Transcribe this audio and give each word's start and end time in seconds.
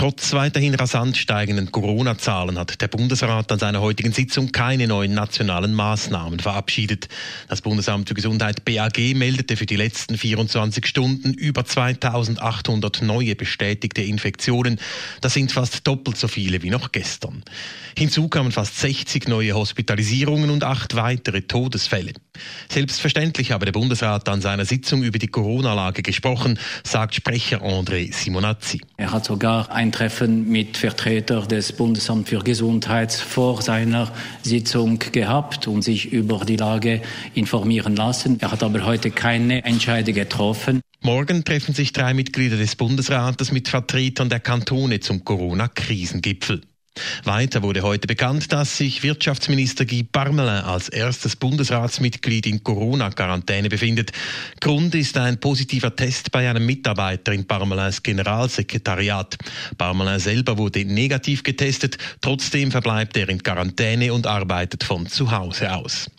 Trotz 0.00 0.32
weiterhin 0.32 0.74
rasant 0.74 1.18
steigenden 1.18 1.72
Corona-Zahlen 1.72 2.58
hat 2.58 2.80
der 2.80 2.88
Bundesrat 2.88 3.52
an 3.52 3.58
seiner 3.58 3.82
heutigen 3.82 4.12
Sitzung 4.12 4.50
keine 4.50 4.86
neuen 4.86 5.12
nationalen 5.12 5.74
Maßnahmen 5.74 6.40
verabschiedet. 6.40 7.08
Das 7.48 7.60
Bundesamt 7.60 8.08
für 8.08 8.14
Gesundheit 8.14 8.64
BAG 8.64 8.96
meldete 9.14 9.58
für 9.58 9.66
die 9.66 9.76
letzten 9.76 10.16
24 10.16 10.86
Stunden 10.86 11.34
über 11.34 11.66
2800 11.66 13.02
neue 13.02 13.36
bestätigte 13.36 14.00
Infektionen. 14.00 14.80
Das 15.20 15.34
sind 15.34 15.52
fast 15.52 15.86
doppelt 15.86 16.16
so 16.16 16.28
viele 16.28 16.62
wie 16.62 16.70
noch 16.70 16.92
gestern. 16.92 17.42
Hinzu 17.94 18.28
kamen 18.28 18.52
fast 18.52 18.80
60 18.80 19.28
neue 19.28 19.52
Hospitalisierungen 19.52 20.48
und 20.48 20.64
acht 20.64 20.96
weitere 20.96 21.42
Todesfälle. 21.42 22.14
Selbstverständlich 22.68 23.52
habe 23.52 23.64
der 23.64 23.72
Bundesrat 23.72 24.28
an 24.28 24.40
seiner 24.40 24.64
Sitzung 24.64 25.02
über 25.02 25.18
die 25.18 25.28
Corona-Lage 25.28 26.02
gesprochen, 26.02 26.58
sagt 26.84 27.14
Sprecher 27.14 27.62
André 27.62 28.12
Simonazzi. 28.12 28.80
Er 28.96 29.12
hat 29.12 29.24
sogar 29.24 29.70
ein 29.72 29.92
Treffen 29.92 30.48
mit 30.48 30.76
Vertretern 30.76 31.48
des 31.48 31.72
Bundesamts 31.72 32.30
für 32.30 32.40
Gesundheit 32.40 33.12
vor 33.12 33.62
seiner 33.62 34.12
Sitzung 34.42 34.98
gehabt 34.98 35.66
und 35.66 35.82
sich 35.82 36.12
über 36.12 36.44
die 36.44 36.56
Lage 36.56 37.02
informieren 37.34 37.96
lassen. 37.96 38.38
Er 38.40 38.52
hat 38.52 38.62
aber 38.62 38.84
heute 38.84 39.10
keine 39.10 39.64
Entscheidung 39.64 40.14
getroffen. 40.14 40.80
Morgen 41.02 41.44
treffen 41.44 41.74
sich 41.74 41.92
drei 41.92 42.12
Mitglieder 42.12 42.58
des 42.58 42.76
Bundesrates 42.76 43.52
mit 43.52 43.68
Vertretern 43.68 44.28
der 44.28 44.40
Kantone 44.40 45.00
zum 45.00 45.24
Corona-Krisengipfel. 45.24 46.60
Weiter 47.24 47.62
wurde 47.62 47.82
heute 47.82 48.06
bekannt, 48.06 48.52
dass 48.52 48.76
sich 48.76 49.02
Wirtschaftsminister 49.02 49.84
Guy 49.84 50.02
Parmelin 50.02 50.64
als 50.64 50.88
erstes 50.88 51.36
Bundesratsmitglied 51.36 52.46
in 52.46 52.64
Corona-Quarantäne 52.64 53.68
befindet. 53.68 54.12
Grund 54.60 54.94
ist 54.94 55.16
ein 55.16 55.38
positiver 55.38 55.94
Test 55.94 56.30
bei 56.32 56.48
einem 56.48 56.66
Mitarbeiter 56.66 57.32
in 57.32 57.46
Parmelins 57.46 58.02
Generalsekretariat. 58.02 59.36
Parmelin 59.78 60.18
selber 60.18 60.58
wurde 60.58 60.84
negativ 60.84 61.42
getestet, 61.42 61.98
trotzdem 62.20 62.70
verbleibt 62.70 63.16
er 63.16 63.28
in 63.28 63.42
Quarantäne 63.42 64.12
und 64.12 64.26
arbeitet 64.26 64.84
von 64.84 65.06
zu 65.06 65.30
Hause 65.30 65.72
aus. 65.74 66.10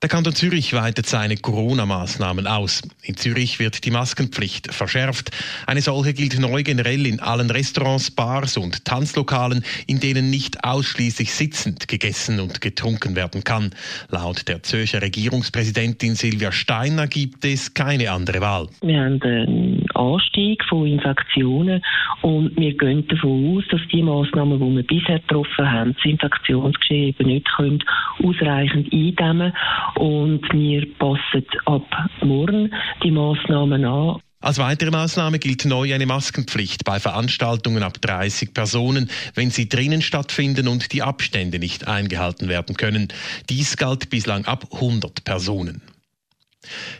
Der 0.00 0.08
Kanton 0.08 0.32
Zürich 0.32 0.74
weitet 0.74 1.06
seine 1.06 1.36
Corona-Maßnahmen 1.36 2.46
aus. 2.46 2.82
In 3.02 3.16
Zürich 3.16 3.58
wird 3.58 3.84
die 3.84 3.90
Maskenpflicht 3.90 4.72
verschärft. 4.72 5.32
Eine 5.66 5.80
solche 5.80 6.14
gilt 6.14 6.38
neu 6.38 6.62
generell 6.62 7.04
in 7.04 7.18
allen 7.18 7.50
Restaurants, 7.50 8.12
Bars 8.12 8.56
und 8.56 8.84
Tanzlokalen, 8.84 9.64
in 9.88 9.98
denen 9.98 10.30
nicht 10.30 10.62
ausschließlich 10.62 11.34
sitzend 11.34 11.88
gegessen 11.88 12.38
und 12.38 12.60
getrunken 12.60 13.16
werden 13.16 13.42
kann. 13.42 13.70
Laut 14.08 14.46
der 14.46 14.62
Zürcher 14.62 15.02
Regierungspräsidentin 15.02 16.14
Silvia 16.14 16.52
Steiner 16.52 17.08
gibt 17.08 17.44
es 17.44 17.74
keine 17.74 18.12
andere 18.12 18.40
Wahl. 18.40 18.68
Wir 18.82 19.00
haben 19.00 19.20
einen 19.20 19.84
Anstieg 19.96 20.62
von 20.68 20.86
Infektionen 20.86 21.82
und 22.22 22.56
wir 22.56 22.76
gehen 22.76 23.04
davon 23.08 23.56
aus, 23.56 23.64
dass 23.72 23.80
die 23.92 24.04
Maßnahmen, 24.04 24.60
die 24.60 24.76
wir 24.76 24.86
bisher 24.86 25.18
getroffen 25.18 25.68
haben, 25.68 25.94
das 25.94 26.04
Infektionsgeschehen 26.04 27.08
eben 27.08 27.26
nicht 27.26 27.48
können 27.56 27.82
ausreichend 28.22 28.92
eindämmen 28.92 29.52
und 29.96 30.42
wir 30.52 30.86
passen 30.98 31.46
ab 31.66 31.86
morgen 32.22 32.72
die 33.02 33.10
Maßnahmen 33.10 33.84
an. 33.84 34.20
Als 34.40 34.58
weitere 34.58 34.92
Maßnahme 34.92 35.40
gilt 35.40 35.64
neu 35.64 35.92
eine 35.92 36.06
Maskenpflicht 36.06 36.84
bei 36.84 37.00
Veranstaltungen 37.00 37.82
ab 37.82 38.00
30 38.00 38.54
Personen, 38.54 39.10
wenn 39.34 39.50
sie 39.50 39.68
drinnen 39.68 40.00
stattfinden 40.00 40.68
und 40.68 40.92
die 40.92 41.02
Abstände 41.02 41.58
nicht 41.58 41.88
eingehalten 41.88 42.48
werden 42.48 42.76
können. 42.76 43.08
Dies 43.50 43.76
galt 43.76 44.10
bislang 44.10 44.44
ab 44.44 44.68
100 44.72 45.24
Personen. 45.24 45.82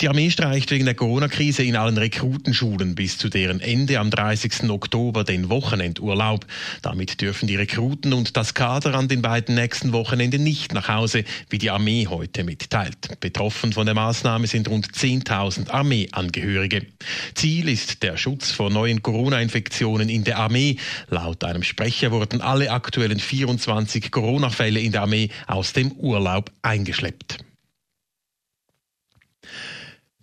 Die 0.00 0.08
Armee 0.08 0.30
streicht 0.30 0.70
wegen 0.70 0.84
der 0.84 0.94
Corona-Krise 0.94 1.62
in 1.62 1.76
allen 1.76 1.98
Rekrutenschulen 1.98 2.94
bis 2.94 3.18
zu 3.18 3.28
deren 3.28 3.60
Ende 3.60 3.98
am 3.98 4.10
30. 4.10 4.70
Oktober 4.70 5.24
den 5.24 5.50
Wochenendurlaub. 5.50 6.46
Damit 6.82 7.20
dürfen 7.20 7.46
die 7.46 7.56
Rekruten 7.56 8.12
und 8.12 8.36
das 8.36 8.54
Kader 8.54 8.94
an 8.94 9.08
den 9.08 9.22
beiden 9.22 9.54
nächsten 9.54 9.92
Wochenenden 9.92 10.42
nicht 10.42 10.74
nach 10.74 10.88
Hause, 10.88 11.24
wie 11.50 11.58
die 11.58 11.70
Armee 11.70 12.06
heute 12.08 12.44
mitteilt. 12.44 13.20
Betroffen 13.20 13.72
von 13.72 13.86
der 13.86 13.94
Maßnahme 13.94 14.46
sind 14.46 14.68
rund 14.68 14.88
10.000 14.88 15.70
Armeeangehörige. 15.70 16.86
Ziel 17.34 17.68
ist 17.68 18.02
der 18.02 18.16
Schutz 18.16 18.50
vor 18.50 18.70
neuen 18.70 19.02
Corona-Infektionen 19.02 20.08
in 20.08 20.24
der 20.24 20.38
Armee. 20.38 20.76
Laut 21.08 21.44
einem 21.44 21.62
Sprecher 21.62 22.10
wurden 22.10 22.40
alle 22.40 22.70
aktuellen 22.70 23.18
24 23.18 24.10
Corona-Fälle 24.10 24.80
in 24.80 24.92
der 24.92 25.02
Armee 25.02 25.28
aus 25.46 25.72
dem 25.72 25.92
Urlaub 25.92 26.50
eingeschleppt. 26.62 27.38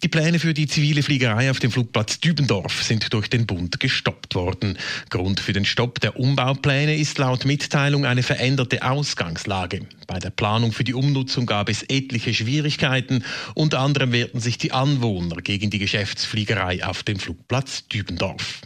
Die 0.02 0.08
Pläne 0.08 0.40
für 0.40 0.54
die 0.54 0.68
zivile 0.68 1.04
Fliegerei 1.04 1.52
auf 1.52 1.60
dem 1.60 1.72
Flugplatz 1.72 2.22
Dübendorf 2.22 2.84
sind 2.84 3.12
durch 3.14 3.30
den 3.30 3.46
Bund 3.46 3.82
gestoppt 3.82 4.34
worden. 4.34 4.78
Grund 5.10 5.42
für 5.42 5.52
den 5.52 5.66
Stopp 5.66 6.00
der 6.00 6.18
Umbaupläne 6.18 6.96
ist 6.96 7.18
laut 7.18 7.44
Mitteilung 7.44 8.06
eine 8.06 8.24
veränderte 8.24 8.82
Ausgangslage. 8.84 9.86
Bei 10.08 10.20
der 10.20 10.30
Planung 10.30 10.72
für 10.72 10.86
die 10.86 10.94
Umnutzung 10.94 11.46
gab 11.46 11.68
es 11.68 11.84
etliche 11.84 12.34
Schwierigkeiten. 12.34 13.26
Unter 13.56 13.80
anderem 13.80 14.14
wehrten 14.14 14.40
sich 14.40 14.58
die 14.58 14.72
Anwohner 14.72 15.42
gegen 15.42 15.70
die 15.70 15.80
Geschäftsfliegerei 15.80 16.86
auf 16.86 17.04
dem 17.04 17.20
Flugplatz 17.20 17.88
Dübendorf. 17.90 18.62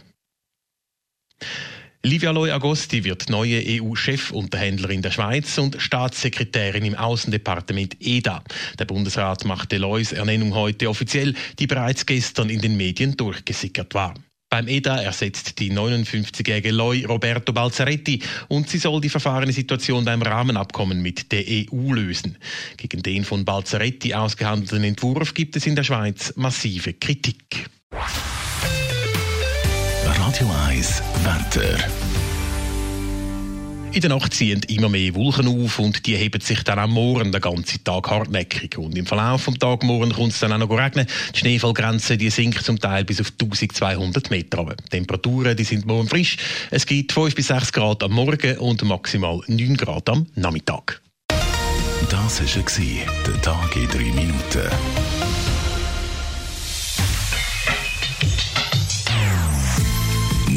Livia 2.06 2.32
Loy 2.32 2.50
Agosti 2.50 3.02
wird 3.02 3.30
neue 3.30 3.62
EU-Chefunterhändlerin 3.66 5.00
der 5.00 5.10
Schweiz 5.10 5.56
und 5.56 5.80
Staatssekretärin 5.80 6.84
im 6.84 6.94
Außendepartement 6.94 7.96
EDA. 7.98 8.44
Der 8.78 8.84
Bundesrat 8.84 9.46
machte 9.46 9.78
Loys 9.78 10.12
Ernennung 10.12 10.54
heute 10.54 10.90
offiziell, 10.90 11.34
die 11.58 11.66
bereits 11.66 12.04
gestern 12.04 12.50
in 12.50 12.60
den 12.60 12.76
Medien 12.76 13.16
durchgesickert 13.16 13.94
war. 13.94 14.12
Beim 14.50 14.68
EDA 14.68 15.00
ersetzt 15.00 15.58
die 15.58 15.72
59-jährige 15.72 16.72
Loy 16.72 17.06
Roberto 17.06 17.54
Balzaretti 17.54 18.22
und 18.48 18.68
sie 18.68 18.78
soll 18.78 19.00
die 19.00 19.08
verfahrene 19.08 19.52
Situation 19.52 20.04
beim 20.04 20.20
Rahmenabkommen 20.20 21.00
mit 21.00 21.32
der 21.32 21.42
EU 21.48 21.94
lösen. 21.94 22.36
Gegen 22.76 23.02
den 23.02 23.24
von 23.24 23.46
Balzaretti 23.46 24.12
ausgehandelten 24.12 24.84
Entwurf 24.84 25.32
gibt 25.32 25.56
es 25.56 25.66
in 25.66 25.74
der 25.74 25.84
Schweiz 25.84 26.34
massive 26.36 26.92
Kritik. 26.92 27.63
Radio 30.34 30.52
1 30.66 31.02
Wetter. 31.22 31.78
In 33.92 34.00
der 34.00 34.10
Nacht 34.10 34.34
ziehen 34.34 34.62
immer 34.66 34.88
mehr 34.88 35.14
Wolken 35.14 35.46
auf 35.46 35.78
und 35.78 36.04
die 36.06 36.16
heben 36.16 36.40
sich 36.40 36.64
dann 36.64 36.80
am 36.80 36.90
Morgen 36.90 37.30
den 37.30 37.40
ganzen 37.40 37.84
Tag 37.84 38.10
hartnäckig. 38.10 38.76
Und 38.76 38.98
im 38.98 39.06
Verlauf 39.06 39.42
vom 39.42 39.56
Tag 39.56 39.84
morgen 39.84 40.12
kommt 40.12 40.32
es 40.32 40.40
dann 40.40 40.52
auch 40.52 40.58
noch 40.58 40.76
regnen. 40.76 41.06
Die 41.32 41.38
Schneefallgrenze 41.38 42.16
die 42.16 42.30
sinkt 42.30 42.64
zum 42.64 42.80
Teil 42.80 43.04
bis 43.04 43.20
auf 43.20 43.30
1200 43.40 44.32
Meter. 44.32 44.64
Die 44.64 44.90
Temperaturen 44.90 45.56
die 45.56 45.62
sind 45.62 45.86
morgen 45.86 46.08
frisch. 46.08 46.36
Es 46.72 46.84
gibt 46.84 47.12
5 47.12 47.32
bis 47.36 47.46
6 47.46 47.72
Grad 47.72 48.02
am 48.02 48.10
Morgen 48.10 48.58
und 48.58 48.82
maximal 48.82 49.38
9 49.46 49.76
Grad 49.76 50.08
am 50.08 50.26
Nachmittag. 50.34 51.00
Das 52.10 52.40
war 52.40 53.04
der 53.24 53.40
Tag 53.40 53.76
in 53.76 53.86
3 53.86 53.98
Minuten. 53.98 55.43